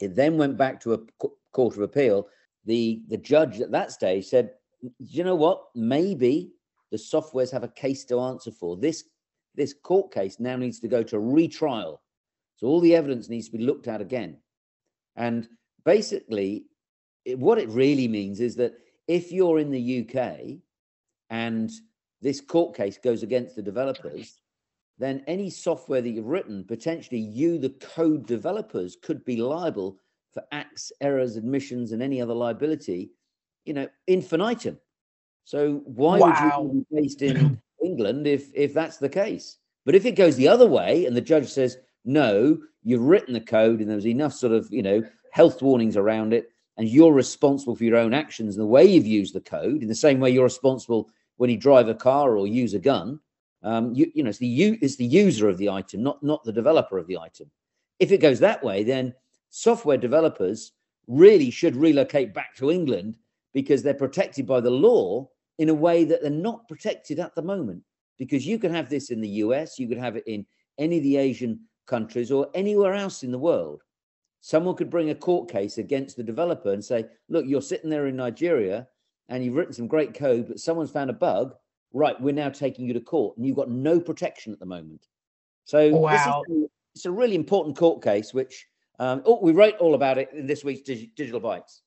[0.00, 2.28] It then went back to a court of appeal.
[2.64, 4.50] The, the judge at that stage said,
[4.98, 5.64] you know what?
[5.74, 6.52] Maybe
[6.90, 8.76] the softwares have a case to answer for.
[8.76, 9.04] This
[9.56, 12.02] this court case now needs to go to retrial.
[12.56, 14.38] So all the evidence needs to be looked at again.
[15.16, 15.48] And
[15.84, 16.66] basically,
[17.24, 18.74] it, what it really means is that
[19.08, 20.58] if you're in the UK
[21.30, 21.70] and
[22.22, 24.40] this court case goes against the developers,
[24.98, 29.98] then any software that you've written, potentially you, the code developers, could be liable
[30.32, 33.10] for acts, errors, admissions, and any other liability,
[33.64, 34.78] you know, infinitum.
[35.44, 36.62] So why Wow.
[36.62, 39.58] would you be based in England if if that's the case?
[39.84, 43.40] But if it goes the other way and the judge says, no, you've written the
[43.40, 47.76] code and there's enough sort of, you know, health warnings around it, and you're responsible
[47.76, 50.30] for your own actions and the way you've used the code, in the same way
[50.30, 53.18] you're responsible when you drive a car or use a gun.
[53.62, 56.44] Um, you, you know, it's the u- it's the user of the item, not not
[56.44, 57.50] the developer of the item.
[57.98, 59.14] If it goes that way, then
[59.50, 60.72] software developers
[61.06, 63.18] really should relocate back to England
[63.54, 67.42] because they're protected by the law in a way that they're not protected at the
[67.42, 67.82] moment.
[68.18, 70.44] Because you can have this in the US, you could have it in
[70.78, 73.82] any of the Asian countries or anywhere else in the world.
[74.40, 78.06] Someone could bring a court case against the developer and say, look, you're sitting there
[78.06, 78.86] in Nigeria
[79.28, 81.54] and you've written some great code, but someone's found a bug.
[81.92, 85.06] Right, we're now taking you to court and you've got no protection at the moment.
[85.64, 86.42] So Wow.
[86.48, 88.66] is, it's a really important court case, which
[88.98, 91.82] um, oh, we wrote all about it in this week's Digi- Digital Bites.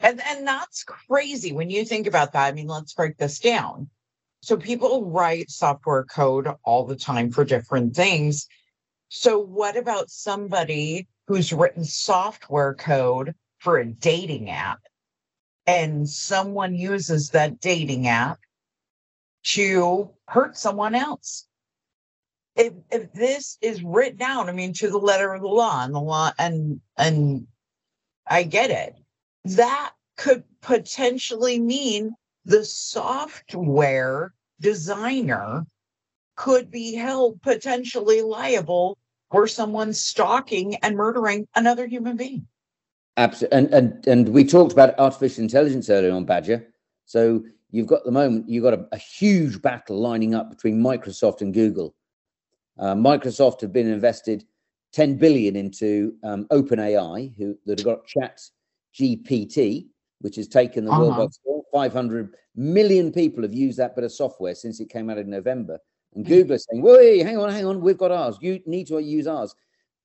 [0.00, 2.46] And and that's crazy when you think about that.
[2.46, 3.88] I mean, let's break this down.
[4.42, 8.48] So people write software code all the time for different things.
[9.08, 14.80] So what about somebody who's written software code for a dating app
[15.66, 18.40] and someone uses that dating app
[19.44, 21.46] to hurt someone else?
[22.56, 25.94] If if this is written down, I mean, to the letter of the law and
[25.94, 27.46] the law and and
[28.26, 28.96] I get it
[29.44, 35.66] that could potentially mean the software designer
[36.36, 38.98] could be held potentially liable
[39.30, 42.46] for someone stalking and murdering another human being.
[43.16, 46.66] Absolutely, and and and we talked about artificial intelligence earlier on Badger.
[47.04, 51.42] So you've got the moment you've got a, a huge battle lining up between Microsoft
[51.42, 51.94] and Google.
[52.78, 54.44] Uh, Microsoft have been invested
[54.92, 58.40] 10 billion into um, OpenAI, who that have got Chat
[58.94, 59.88] GPT,
[60.22, 61.28] which has taken the world by Uh-huh.
[61.30, 61.62] storm.
[61.72, 65.78] 500 million people have used that bit of software since it came out in November.
[66.14, 66.28] And Mm.
[66.28, 68.36] Google is saying, "Wait, hang on, hang on, we've got ours.
[68.42, 69.54] You need to use ours."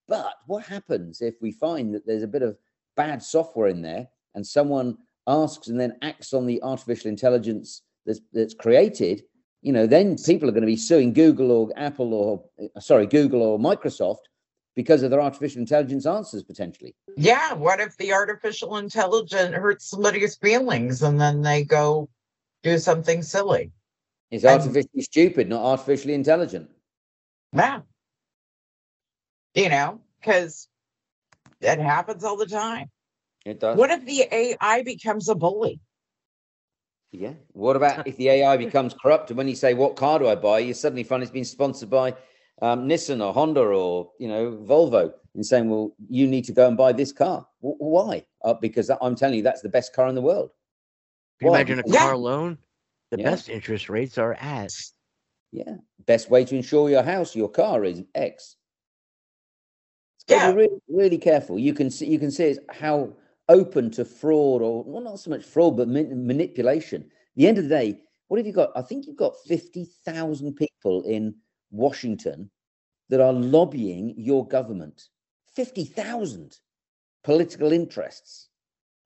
[0.08, 2.58] But what happens if we find that there's a bit of
[2.95, 8.21] bad software in there and someone asks and then acts on the artificial intelligence that's,
[8.34, 9.23] that's created
[9.62, 12.43] you know then people are going to be suing google or apple or
[12.75, 14.23] uh, sorry google or microsoft
[14.77, 20.35] because of their artificial intelligence answers potentially Yeah, what if the artificial intelligence hurts somebody's
[20.37, 22.07] feelings and then they go
[22.63, 23.71] do something silly?
[24.31, 26.69] it's And- artificially stupid not artificially intelligent
[27.53, 27.81] Yeah.
[29.55, 30.69] You know, because
[31.61, 32.91] it happens all the time.
[33.45, 35.81] it does What if the AI becomes a bully?
[37.11, 40.27] yeah what about if the ai becomes corrupt and when you say what car do
[40.27, 42.13] i buy you suddenly find it's been sponsored by
[42.61, 46.67] um, nissan or honda or you know volvo and saying well you need to go
[46.67, 50.07] and buy this car W- why uh, because i'm telling you that's the best car
[50.07, 50.49] in the world
[51.39, 51.59] Can you Why?
[51.59, 52.13] imagine a car Yeah.
[52.13, 52.57] loan?
[53.11, 53.29] The Yeah.
[53.31, 54.73] best interest rates are at
[55.51, 55.75] Yeah.
[56.05, 58.55] Best way to insure your house, your car is X.
[60.17, 60.51] It's got to Yeah.
[60.51, 61.59] be really, really careful.
[61.59, 63.13] You can see you can see it's how
[63.49, 67.03] open to fraud or well, not so much fraud, but man- manipulation.
[67.03, 68.71] At the end of the day, what have you got?
[68.75, 71.35] I think you've got 50,000 people in
[71.71, 72.49] Washington
[73.10, 75.10] that are lobbying your government.
[75.56, 76.58] 50,000
[77.23, 78.49] political interests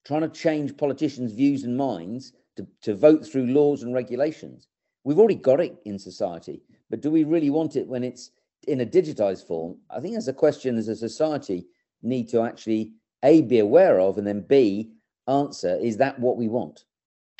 [0.06, 4.68] trying to change politicians' views and minds to, to vote through laws and regulations.
[5.04, 8.32] We've already got it in society, but do we really want it when it's
[8.68, 9.78] in a digitized form?
[9.90, 11.66] I think that's a question as a society
[12.04, 12.92] need to actually
[13.24, 14.92] A, be aware of, and then B,
[15.28, 16.86] answer is that what we want?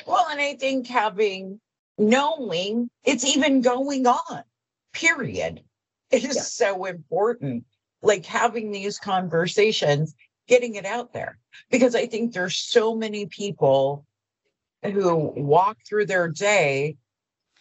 [0.06, 1.60] Well, and I think having
[1.98, 4.44] knowing it's even going on,
[4.92, 5.62] period,
[6.10, 6.42] is Yeah.
[6.42, 7.64] so important.
[8.02, 10.14] Like having these conversations,
[10.48, 11.38] getting it out there.
[11.70, 14.04] Because I think there's so many people
[14.82, 16.96] who walk through their day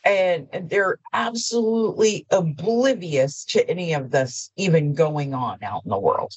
[0.04, 6.00] and and they're absolutely oblivious to any of this even going on out in the
[6.00, 6.34] world.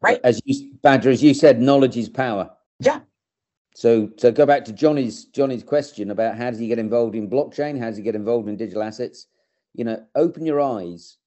[0.00, 0.20] Right.
[0.24, 2.50] As you, Badger, as you said, knowledge is power.
[2.80, 3.00] Yeah.
[3.76, 7.30] So, so go back to Johnny's Johnny's question about how does he get involved in
[7.30, 7.78] blockchain?
[7.78, 9.28] How does he get involved in digital assets?
[9.74, 11.18] You know, open your eyes,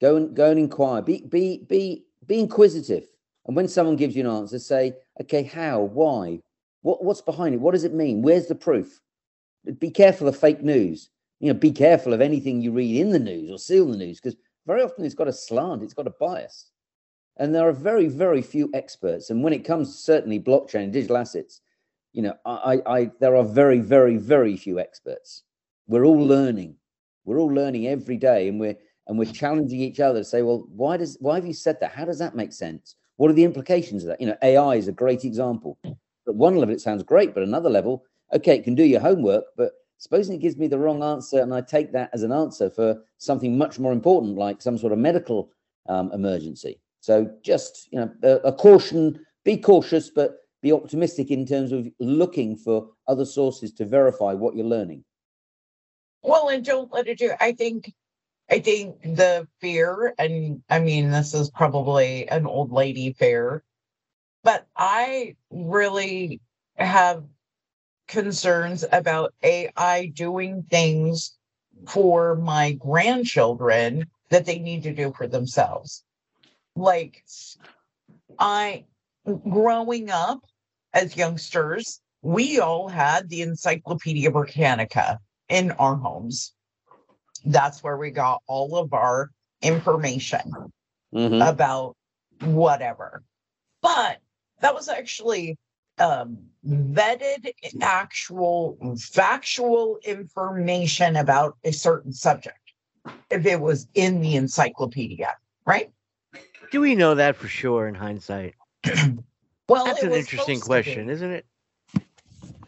[0.00, 1.02] go and go and inquire.
[1.02, 3.08] Be be be be inquisitive.
[3.46, 6.40] And when someone gives you an answer, say, okay, how, why,
[6.82, 7.60] what what's behind it?
[7.60, 8.22] What does it mean?
[8.22, 9.00] Where's the proof?
[9.78, 11.08] Be careful of fake news.
[11.40, 13.96] You know, be careful of anything you read in the news or see on the
[13.96, 16.70] news because very often it's got a slant, it's got a bias.
[17.38, 19.30] And there are very, very few experts.
[19.30, 21.62] And when it comes to certainly blockchain and digital assets,
[22.12, 25.42] you know, I, I, I there are very, very, very few experts.
[25.88, 26.76] We're all learning.
[27.24, 28.76] We're all learning every day, and we're
[29.08, 31.92] and we're challenging each other to say, well, why does why have you said that?
[31.92, 32.96] How does that make sense?
[33.16, 34.20] What are the implications of that?
[34.20, 35.78] You know, AI is a great example.
[35.84, 39.44] At one level, it sounds great, but another level, okay, it can do your homework,
[39.56, 42.70] but supposing it gives me the wrong answer, and I take that as an answer
[42.70, 45.50] for something much more important, like some sort of medical
[45.88, 46.80] um, emergency.
[47.00, 49.24] So just you know, a, a caution.
[49.44, 54.54] Be cautious, but be optimistic in terms of looking for other sources to verify what
[54.54, 55.04] you're learning.
[56.22, 57.32] Well, and don't let it do.
[57.40, 57.92] I think,
[58.50, 63.64] I think the fear, and I mean, this is probably an old lady fear,
[64.44, 66.40] but I really
[66.76, 67.24] have
[68.08, 71.36] concerns about AI doing things
[71.88, 76.04] for my grandchildren that they need to do for themselves.
[76.76, 77.24] Like,
[78.38, 78.84] I,
[79.48, 80.40] growing up
[80.94, 85.18] as youngsters, we all had the Encyclopedia Britannica
[85.52, 86.54] in our homes.
[87.44, 90.50] That's where we got all of our information
[91.14, 91.46] Mhm.
[91.46, 91.94] about
[92.40, 93.22] whatever.
[93.82, 94.20] But
[94.60, 95.58] that was actually
[95.98, 102.58] um, vetted actual factual information about a certain subject
[103.30, 105.36] if it was in the encyclopedia,
[105.66, 105.92] right?
[106.70, 108.54] Do we know that for sure in hindsight?
[109.68, 110.66] Well, That's an interesting supposed to be.
[110.66, 111.46] question, isn't it?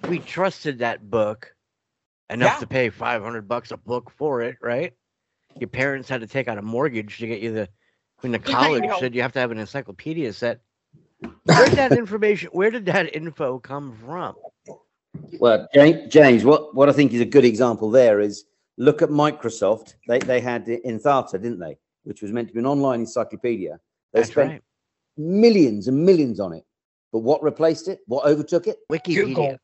[0.09, 1.54] We trusted that book
[2.35, 2.61] enough Yeah.
[2.61, 4.92] to pay 500 bucks a book for it, right?
[5.59, 7.68] Your parents had to take out a mortgage to get you the
[8.20, 8.99] when the I college know.
[8.99, 10.61] said you have to have an encyclopedia set.
[11.44, 14.35] Where did that information where did that info come from?
[15.38, 18.44] Well, James, James, what, what I think is a good example there is
[18.77, 19.94] look at Microsoft.
[20.09, 21.79] They they had it Encarta, didn't they?
[22.03, 23.79] Which was meant to be an online encyclopedia.
[24.12, 24.62] They That's spent right.
[25.16, 26.64] millions and millions on it.
[27.12, 28.01] But what replaced it?
[28.07, 28.79] What overtook it?
[28.90, 29.27] Wikipedia.
[29.27, 29.59] Google.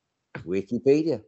[0.47, 1.23] Wikipedia.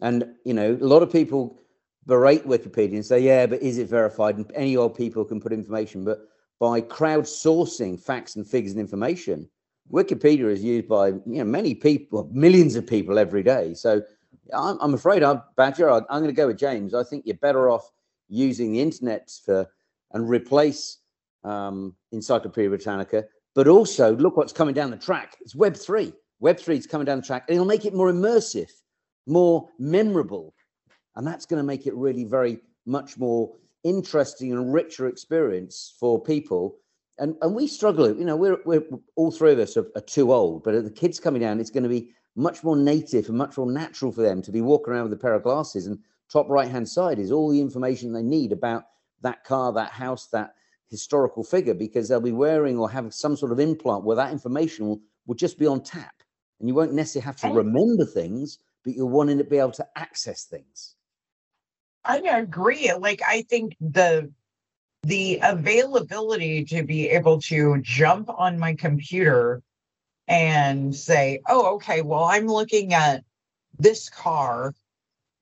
[0.00, 1.58] And you know, a lot of people
[2.06, 5.52] berate Wikipedia and say, "Yeah, but is it verified?" And any old people can put
[5.52, 6.20] information, but
[6.60, 9.48] by crowdsourcing facts and figures and information,
[9.92, 13.74] Wikipedia is used by you know many people, millions of people every day.
[13.74, 14.02] So
[14.52, 15.90] I'm, I'm afraid, I'm Badger.
[15.90, 16.94] I'm going to go with James.
[16.94, 17.90] I think you're better off
[18.28, 19.66] using the internet for
[20.12, 20.98] and replace
[21.42, 25.36] um, Encyclopedia Britannica, but also look what's coming down the track.
[25.40, 26.12] It's Web three.
[26.40, 28.70] Web three is coming down the track, and it'll make it more immersive,
[29.26, 30.54] more memorable,
[31.16, 33.52] and that's going to make it really very much more
[33.82, 36.76] interesting and richer experience for people.
[37.18, 38.14] And and we struggle.
[38.16, 38.84] You know, we're we're
[39.16, 41.84] all three of us are, are too old, but the kids coming down, it's going
[41.84, 45.04] to be much more native and much more natural for them to be walking around
[45.04, 45.86] with a pair of glasses.
[45.86, 45.98] And
[46.30, 48.84] top right hand side is all the information they need about
[49.22, 50.54] that car, that house, that
[50.90, 54.86] historical figure, because they'll be wearing or having some sort of implant where that information
[54.86, 56.14] will, will just be on tap.
[56.60, 59.86] And you won't necessarily have to remember things, but you're wanting to be able to
[59.96, 60.94] access things.
[62.04, 62.92] I agree.
[62.92, 64.30] Like I think the
[65.02, 69.62] the availability to be able to jump on my computer
[70.28, 73.24] and say, "Oh, okay, well, I'm looking at
[73.78, 74.74] this car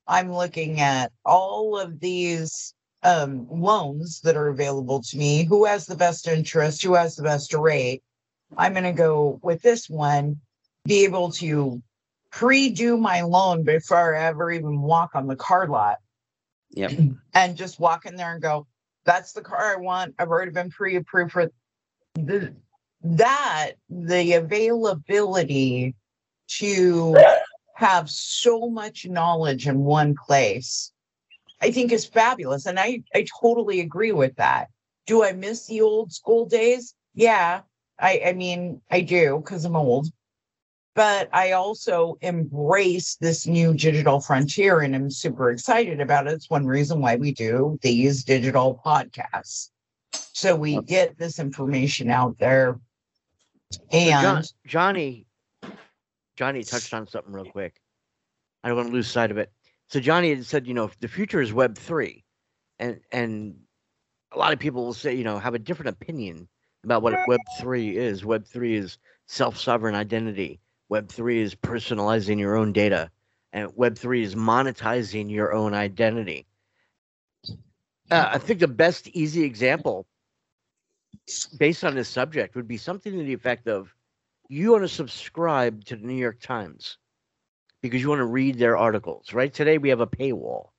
[0.07, 5.45] I'm looking at all of these um, loans that are available to me.
[5.45, 6.82] Who has the best interest?
[6.82, 8.03] Who has the best rate?
[8.57, 10.40] I'm going to go with this one,
[10.84, 11.82] be able to
[12.32, 15.98] pre do my loan before I ever even walk on the car lot
[16.72, 16.92] Yep.
[17.34, 18.66] and just walk in there and go,
[19.04, 20.14] that's the car I want.
[20.18, 21.50] I've already been pre approved for
[22.14, 22.54] the,
[23.02, 25.94] that, the availability
[26.58, 27.16] to
[27.74, 30.92] have so much knowledge in one place,
[31.60, 32.66] I think is fabulous.
[32.66, 34.68] And I, I totally agree with that.
[35.06, 36.94] Do I miss the old school days?
[37.14, 37.62] Yeah.
[37.98, 40.08] I, I mean, I do because I'm old,
[40.95, 46.34] but I also embrace this new digital frontier and I'm super excited about it.
[46.34, 49.70] It's one reason why we do these digital podcasts.
[50.12, 52.78] So we get this information out there.
[53.70, 55.26] So John- And Johnny,
[56.36, 57.80] Johnny touched on something real quick.
[58.64, 59.53] I don't want to lose sight of it.
[59.88, 62.24] So Johnny had said, you know, the future is Web three,
[62.78, 63.55] and and
[64.32, 66.49] a lot of people will say, you know, have a different opinion
[66.84, 68.24] about what Web three is.
[68.24, 70.61] Web three is self sovereign identity.
[70.93, 73.11] Web three is personalizing your own data,
[73.51, 76.47] and Web three is monetizing your own identity.
[78.11, 80.07] Uh, I think the best easy example
[81.57, 83.95] based on this subject would be something to the effect of
[84.51, 86.99] you want to subscribe to the New York Times
[87.80, 89.55] because you want to read their articles, right?
[89.55, 90.72] Today we have a paywall.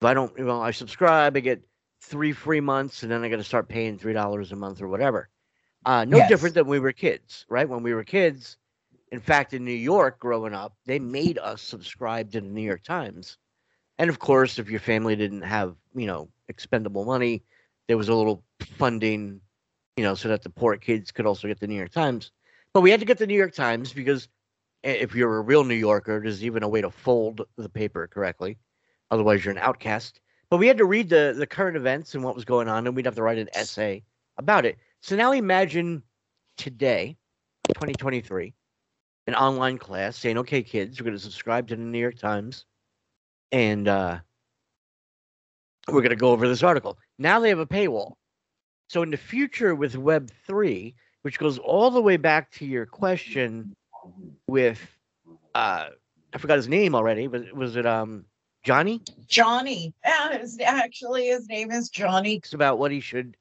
[0.00, 1.62] If I don't, well, I subscribe, I get
[2.00, 4.88] three free months, and then I got to start paying three dollars a month or
[4.88, 5.28] whatever.
[5.86, 6.28] Uh, no Yes.
[6.28, 7.68] different than we were kids, right?
[7.68, 8.58] When we were kids,
[9.14, 12.82] in fact, in New York growing up, they made us subscribe to the New York
[12.82, 13.38] Times.
[13.98, 17.44] And of course, if your family didn't have, you know, expendable money,
[17.86, 18.42] there was a little
[18.76, 19.40] funding,
[19.96, 22.32] you know, so that the poor kids could also get the New York Times.
[22.72, 24.28] But we had to get the New York Times because
[24.82, 28.58] if you're a real New Yorker, there's even a way to fold the paper correctly.
[29.12, 30.20] Otherwise, you're an outcast.
[30.50, 32.96] But we had to read the the current events and what was going on, and
[32.96, 34.02] we'd have to write an essay
[34.38, 34.76] about it.
[35.00, 36.02] So now imagine
[36.56, 37.16] today,
[37.68, 38.54] 2023,
[39.26, 42.64] an online class saying, "Okay, kids, we're going to subscribe to the New York Times,
[43.52, 44.18] and uh,
[45.88, 48.14] we're going to go over this article." Now they have a paywall.
[48.88, 52.86] So in the future with Web three, which goes all the way back to your
[52.86, 53.74] question
[54.46, 54.80] with
[55.54, 55.86] uh
[56.32, 58.24] I forgot his name already, but was it um
[58.62, 59.00] Johnny?
[59.26, 62.36] Johnny, yeah, actually, his name is Johnny.
[62.36, 63.36] It's about what he should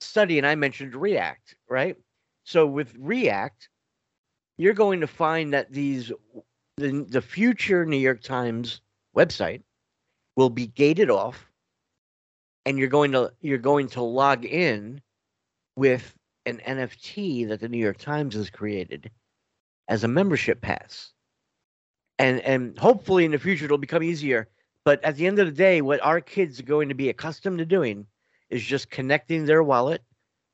[0.00, 1.96] study, and I mentioned React, right?
[2.44, 3.68] So with React,
[4.58, 6.12] you're going to find that these
[6.76, 8.80] the the future New York Times
[9.16, 9.62] website
[10.36, 11.50] will be gated off,
[12.66, 15.00] and you're going to you're going to log in
[15.76, 19.10] with an NFT that the New York Times has created
[19.86, 21.12] as a membership pass.
[22.18, 24.48] And and hopefully in the future it'll become easier.
[24.84, 27.58] But at the end of the day, what our kids are going to be accustomed
[27.58, 28.06] to doing
[28.50, 30.02] is just connecting their wallet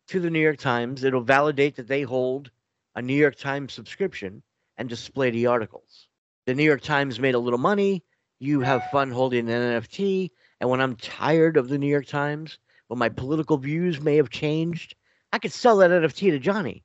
[0.09, 1.05] to the New York Times.
[1.05, 2.51] It'll validate that they hold
[2.95, 4.43] a New York Times subscription
[4.77, 6.09] and display the articles.
[6.47, 8.05] The New York Times made a little money.
[8.39, 10.31] You have fun holding an NFT.
[10.61, 14.31] And when I'm tired of the New York Times, when my political views may have
[14.31, 14.95] changed,
[15.33, 16.85] I could sell that NFT to Johnny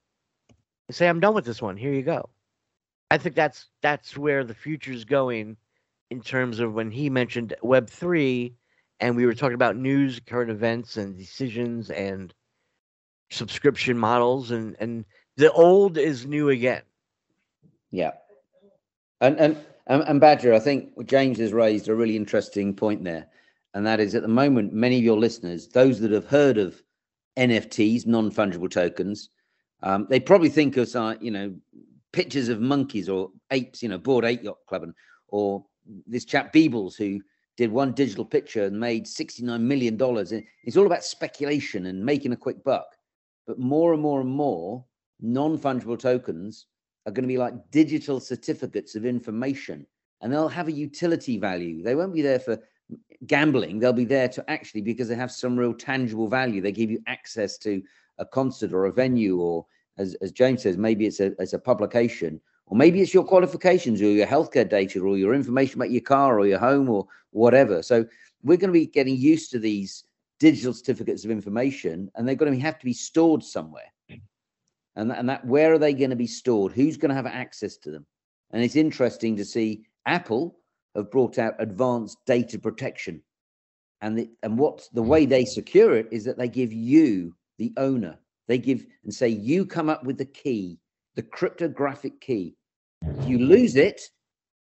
[0.87, 1.77] and say, I'm done with this one.
[1.77, 2.29] Here you go.
[3.11, 5.57] I think that's that's where the future's going
[6.11, 8.53] in terms of when he mentioned Web three
[8.99, 12.33] and we were talking about news, current events, and decisions and
[13.31, 15.05] subscription models, and and
[15.39, 16.81] the old is new again.
[17.91, 18.11] Yeah.
[19.21, 23.25] And and and, Badger, I think James has raised a really interesting point there,
[23.73, 26.83] and that is at the moment many of your listeners, those that have heard of
[27.37, 29.29] NFTs, non fungible tokens,
[29.81, 31.55] um, they probably think of uh, you know
[32.11, 34.93] pictures of monkeys or apes, you know, Bored Ape Yacht Club, and,
[35.29, 35.65] or
[36.05, 37.21] this chap Beeples who
[37.55, 40.33] did one digital picture and made sixty nine million dollars.
[40.33, 42.87] It's all about speculation and making a quick buck.
[43.47, 44.85] But more and more and more
[45.21, 46.67] non fungible tokens
[47.05, 49.85] are going to be like digital certificates of information
[50.21, 51.81] and they'll have a utility value.
[51.81, 52.59] They won't be there for
[53.25, 53.79] gambling.
[53.79, 56.61] They'll be there to actually because they have some real tangible value.
[56.61, 57.81] They give you access to
[58.17, 59.65] a concert or a venue, or
[59.97, 64.01] as, as James says, maybe it's a, it's a publication, or maybe it's your qualifications
[64.01, 67.81] or your healthcare data or your information about your car or your home or whatever.
[67.81, 68.05] So
[68.43, 70.03] we're going to be getting used to these
[70.39, 73.91] digital certificates of information and they're going to have to be stored somewhere
[74.99, 76.73] and, and that where are they going to be stored?
[76.73, 78.05] Who's going to have access to them?
[78.51, 80.57] And it's interesting to see apple
[80.95, 83.21] have brought out advanced data protection.
[84.01, 87.73] And the, and what the way they secure it is that they give you the
[87.77, 90.79] owner they give and say you come up with the key
[91.15, 92.55] the cryptographic key.
[93.05, 94.01] If you lose it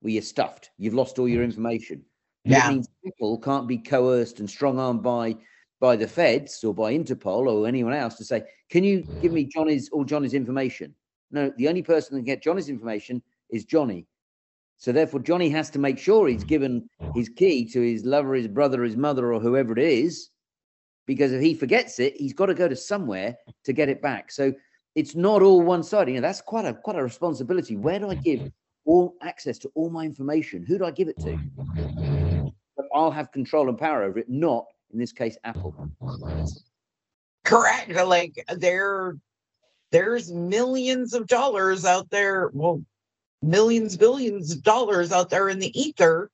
[0.01, 0.70] well you're stuffed.
[0.79, 1.47] You've lost all your mm.
[1.47, 2.05] information.
[2.45, 2.68] Yeah.
[2.68, 5.37] It means people can't be coerced and strong armed by
[5.85, 9.45] by the feds or by Interpol or anyone else to say, "Can you give me
[9.45, 10.95] Johnny's all Johnny's information?"
[11.30, 14.07] No, the only person that can get Johnny's information is Johnny.
[14.78, 18.49] So therefore, Johnny has to make sure he's given his key to his lover, his
[18.49, 20.30] brother, his mother, or whoever it is,
[21.05, 24.32] because if he forgets it, he's got to go to somewhere to get it back.
[24.32, 24.55] So
[24.95, 26.12] it's not all one sided.
[26.12, 27.76] You know, that's quite a quite a responsibility.
[27.76, 28.51] Where do I give
[28.87, 30.64] all access to all my information?
[30.64, 31.39] Who do I give it to?
[32.74, 34.64] But I'll have control and power over it, not
[34.95, 35.74] in this case, Apple.
[37.45, 37.90] Correct.
[37.90, 39.16] Like there,
[39.90, 42.51] there's millions of dollars out there.
[42.55, 42.82] Well,
[43.42, 46.30] millions, billions of dollars out there in the ether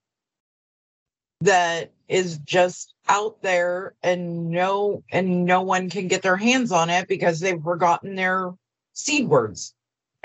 [1.40, 6.90] that is just out there and no and no one can get their hands on
[6.90, 8.52] it because they've forgotten their
[8.92, 9.74] seed words.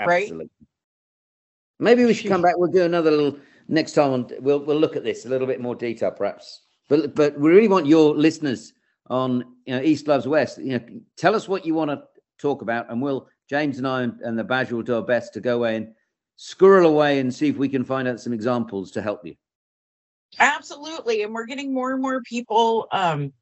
[0.04, 0.30] Right.
[1.78, 2.58] Maybe we should come back.
[2.58, 4.12] We'll do another little next time.
[4.12, 6.65] On, we'll we'll look at this a little bit more detail, perhaps.
[6.88, 8.72] But but we really want your listeners
[9.08, 10.58] on you know East Loves West.
[10.58, 10.84] You know,
[11.16, 12.02] tell us what you want to
[12.38, 15.32] talk about, and we'll James and I and, and the Badger will do our best
[15.34, 15.88] to go away and
[16.36, 19.34] squirrel away and see if we can find out some examples to help you.
[20.38, 21.22] Absolutely.
[21.22, 23.32] And we're getting more and more people um,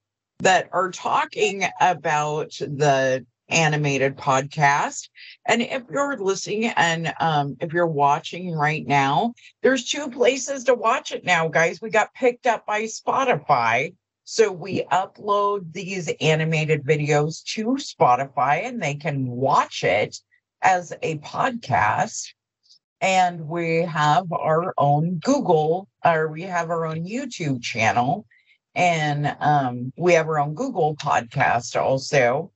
[0.40, 5.08] that are talking about the animated podcast.
[5.46, 10.74] And if you're listening and um, if you're watching right now, there's two places to
[10.74, 11.80] watch it now, guys.
[11.80, 13.94] We got picked up by Spotify.
[14.24, 20.18] So we upload these animated videos to Spotify and they can watch it
[20.62, 22.32] as a podcast
[23.04, 28.24] and we have our own Google or we have our own YouTube channel
[28.74, 32.50] and um, we have our own Google podcast also.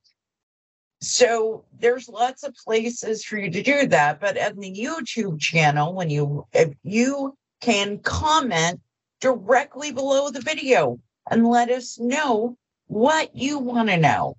[1.01, 4.19] So there's lots of places for you to do that.
[4.19, 8.81] But at the YouTube channel, when you if you can comment
[9.21, 14.35] directly below the video and let us know what you want to know.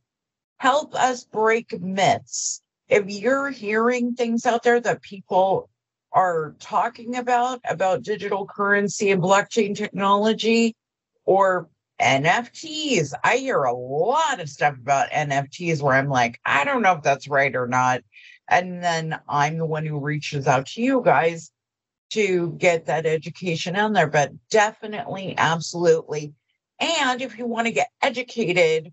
[0.59, 2.61] Help us break myths.
[2.89, 5.71] If you're hearing things out there that people
[6.13, 10.75] are talking about about digital currency and blockchain technology
[11.25, 11.69] or
[12.01, 13.13] NFTs.
[13.23, 17.03] I hear a lot of stuff about NFTs where I'm like, I don't know if
[17.03, 18.03] that's right or not.
[18.49, 21.53] And then I'm the one who reaches out to you guys
[22.11, 24.09] to get that education on there.
[24.09, 26.35] But definitely, absolutely.
[26.81, 28.93] And if you want to get educated,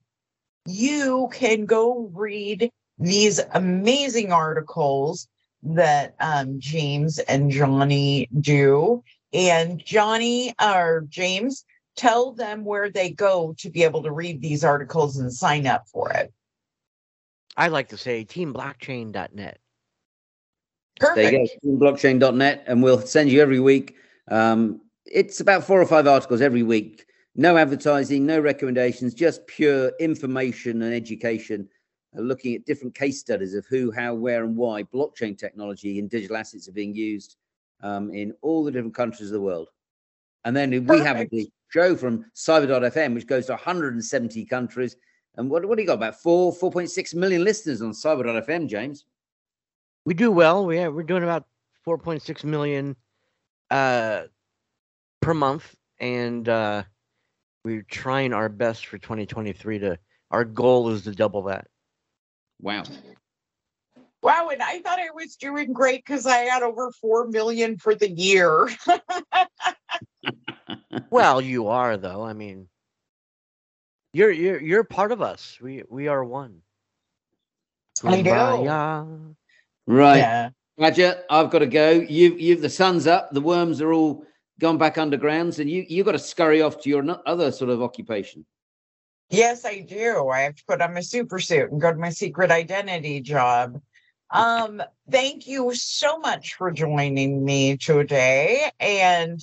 [0.65, 5.27] you can go read these amazing articles
[5.63, 9.03] that um, James and Johnny do.
[9.33, 11.65] And Johnny or James,
[11.97, 15.87] tell them where they go to be able to read these articles and sign up
[15.87, 16.31] for it.
[17.57, 19.59] I like to say teamblockchain.net.
[20.99, 21.15] Perfect.
[21.15, 23.95] There you go, blockchain.net, and we'll send you every week.
[24.29, 27.05] Um, it's about four or five articles every week.
[27.35, 31.67] No advertising, no recommendations, just pure information and education
[32.17, 36.09] uh, looking at different case studies of who, how, where, and why blockchain technology and
[36.09, 37.35] digital assets are being used
[37.81, 39.69] um, in all the different countries of the world.
[40.45, 44.95] And then we have the show from cyber.fm, which goes to 170 countries.
[45.36, 45.95] And what, what do you got?
[45.95, 49.05] About four, 4.6 million listeners on cyber.fm, James.
[50.05, 50.65] We do well.
[50.65, 51.45] We have, we're doing about
[51.86, 52.95] 4.6 million
[53.70, 54.24] uh,
[55.22, 55.76] per month.
[55.99, 56.84] And uh,
[57.63, 59.99] we're trying our best for 2023 to,
[60.32, 61.68] our goal is to double that.
[62.61, 62.84] Wow.
[64.24, 67.93] Wow, and I thought I was doing great because I had over four million for
[67.93, 68.68] the year.
[71.09, 72.23] well, you are though.
[72.23, 72.67] I mean,
[74.13, 75.57] you're you're you're part of us.
[75.61, 76.61] We we are one.
[78.03, 79.35] I know.
[79.87, 80.17] Right.
[80.17, 80.49] Yeah.
[80.77, 81.91] Badger, I've got to go.
[81.91, 84.23] You've you've the sun's up, the worms are all
[84.59, 87.81] gone back underground, so you you've got to scurry off to your other sort of
[87.81, 88.45] occupation.
[89.29, 90.29] Yes, I do.
[90.29, 93.81] I have to put on my super suit and go to my secret identity job.
[94.29, 98.71] Um, thank you so much for joining me today.
[98.79, 99.41] And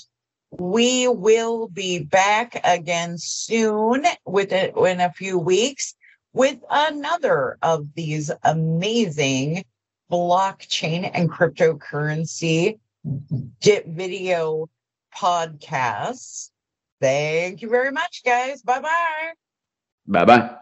[0.58, 5.94] we will be back again soon with it in a few weeks
[6.32, 9.64] with another of these amazing
[10.10, 12.78] blockchain and cryptocurrency
[13.62, 14.68] video
[15.16, 16.50] podcasts.
[17.00, 18.62] Thank you very much, guys.
[18.62, 19.32] Bye bye.
[20.06, 20.56] Bye bye.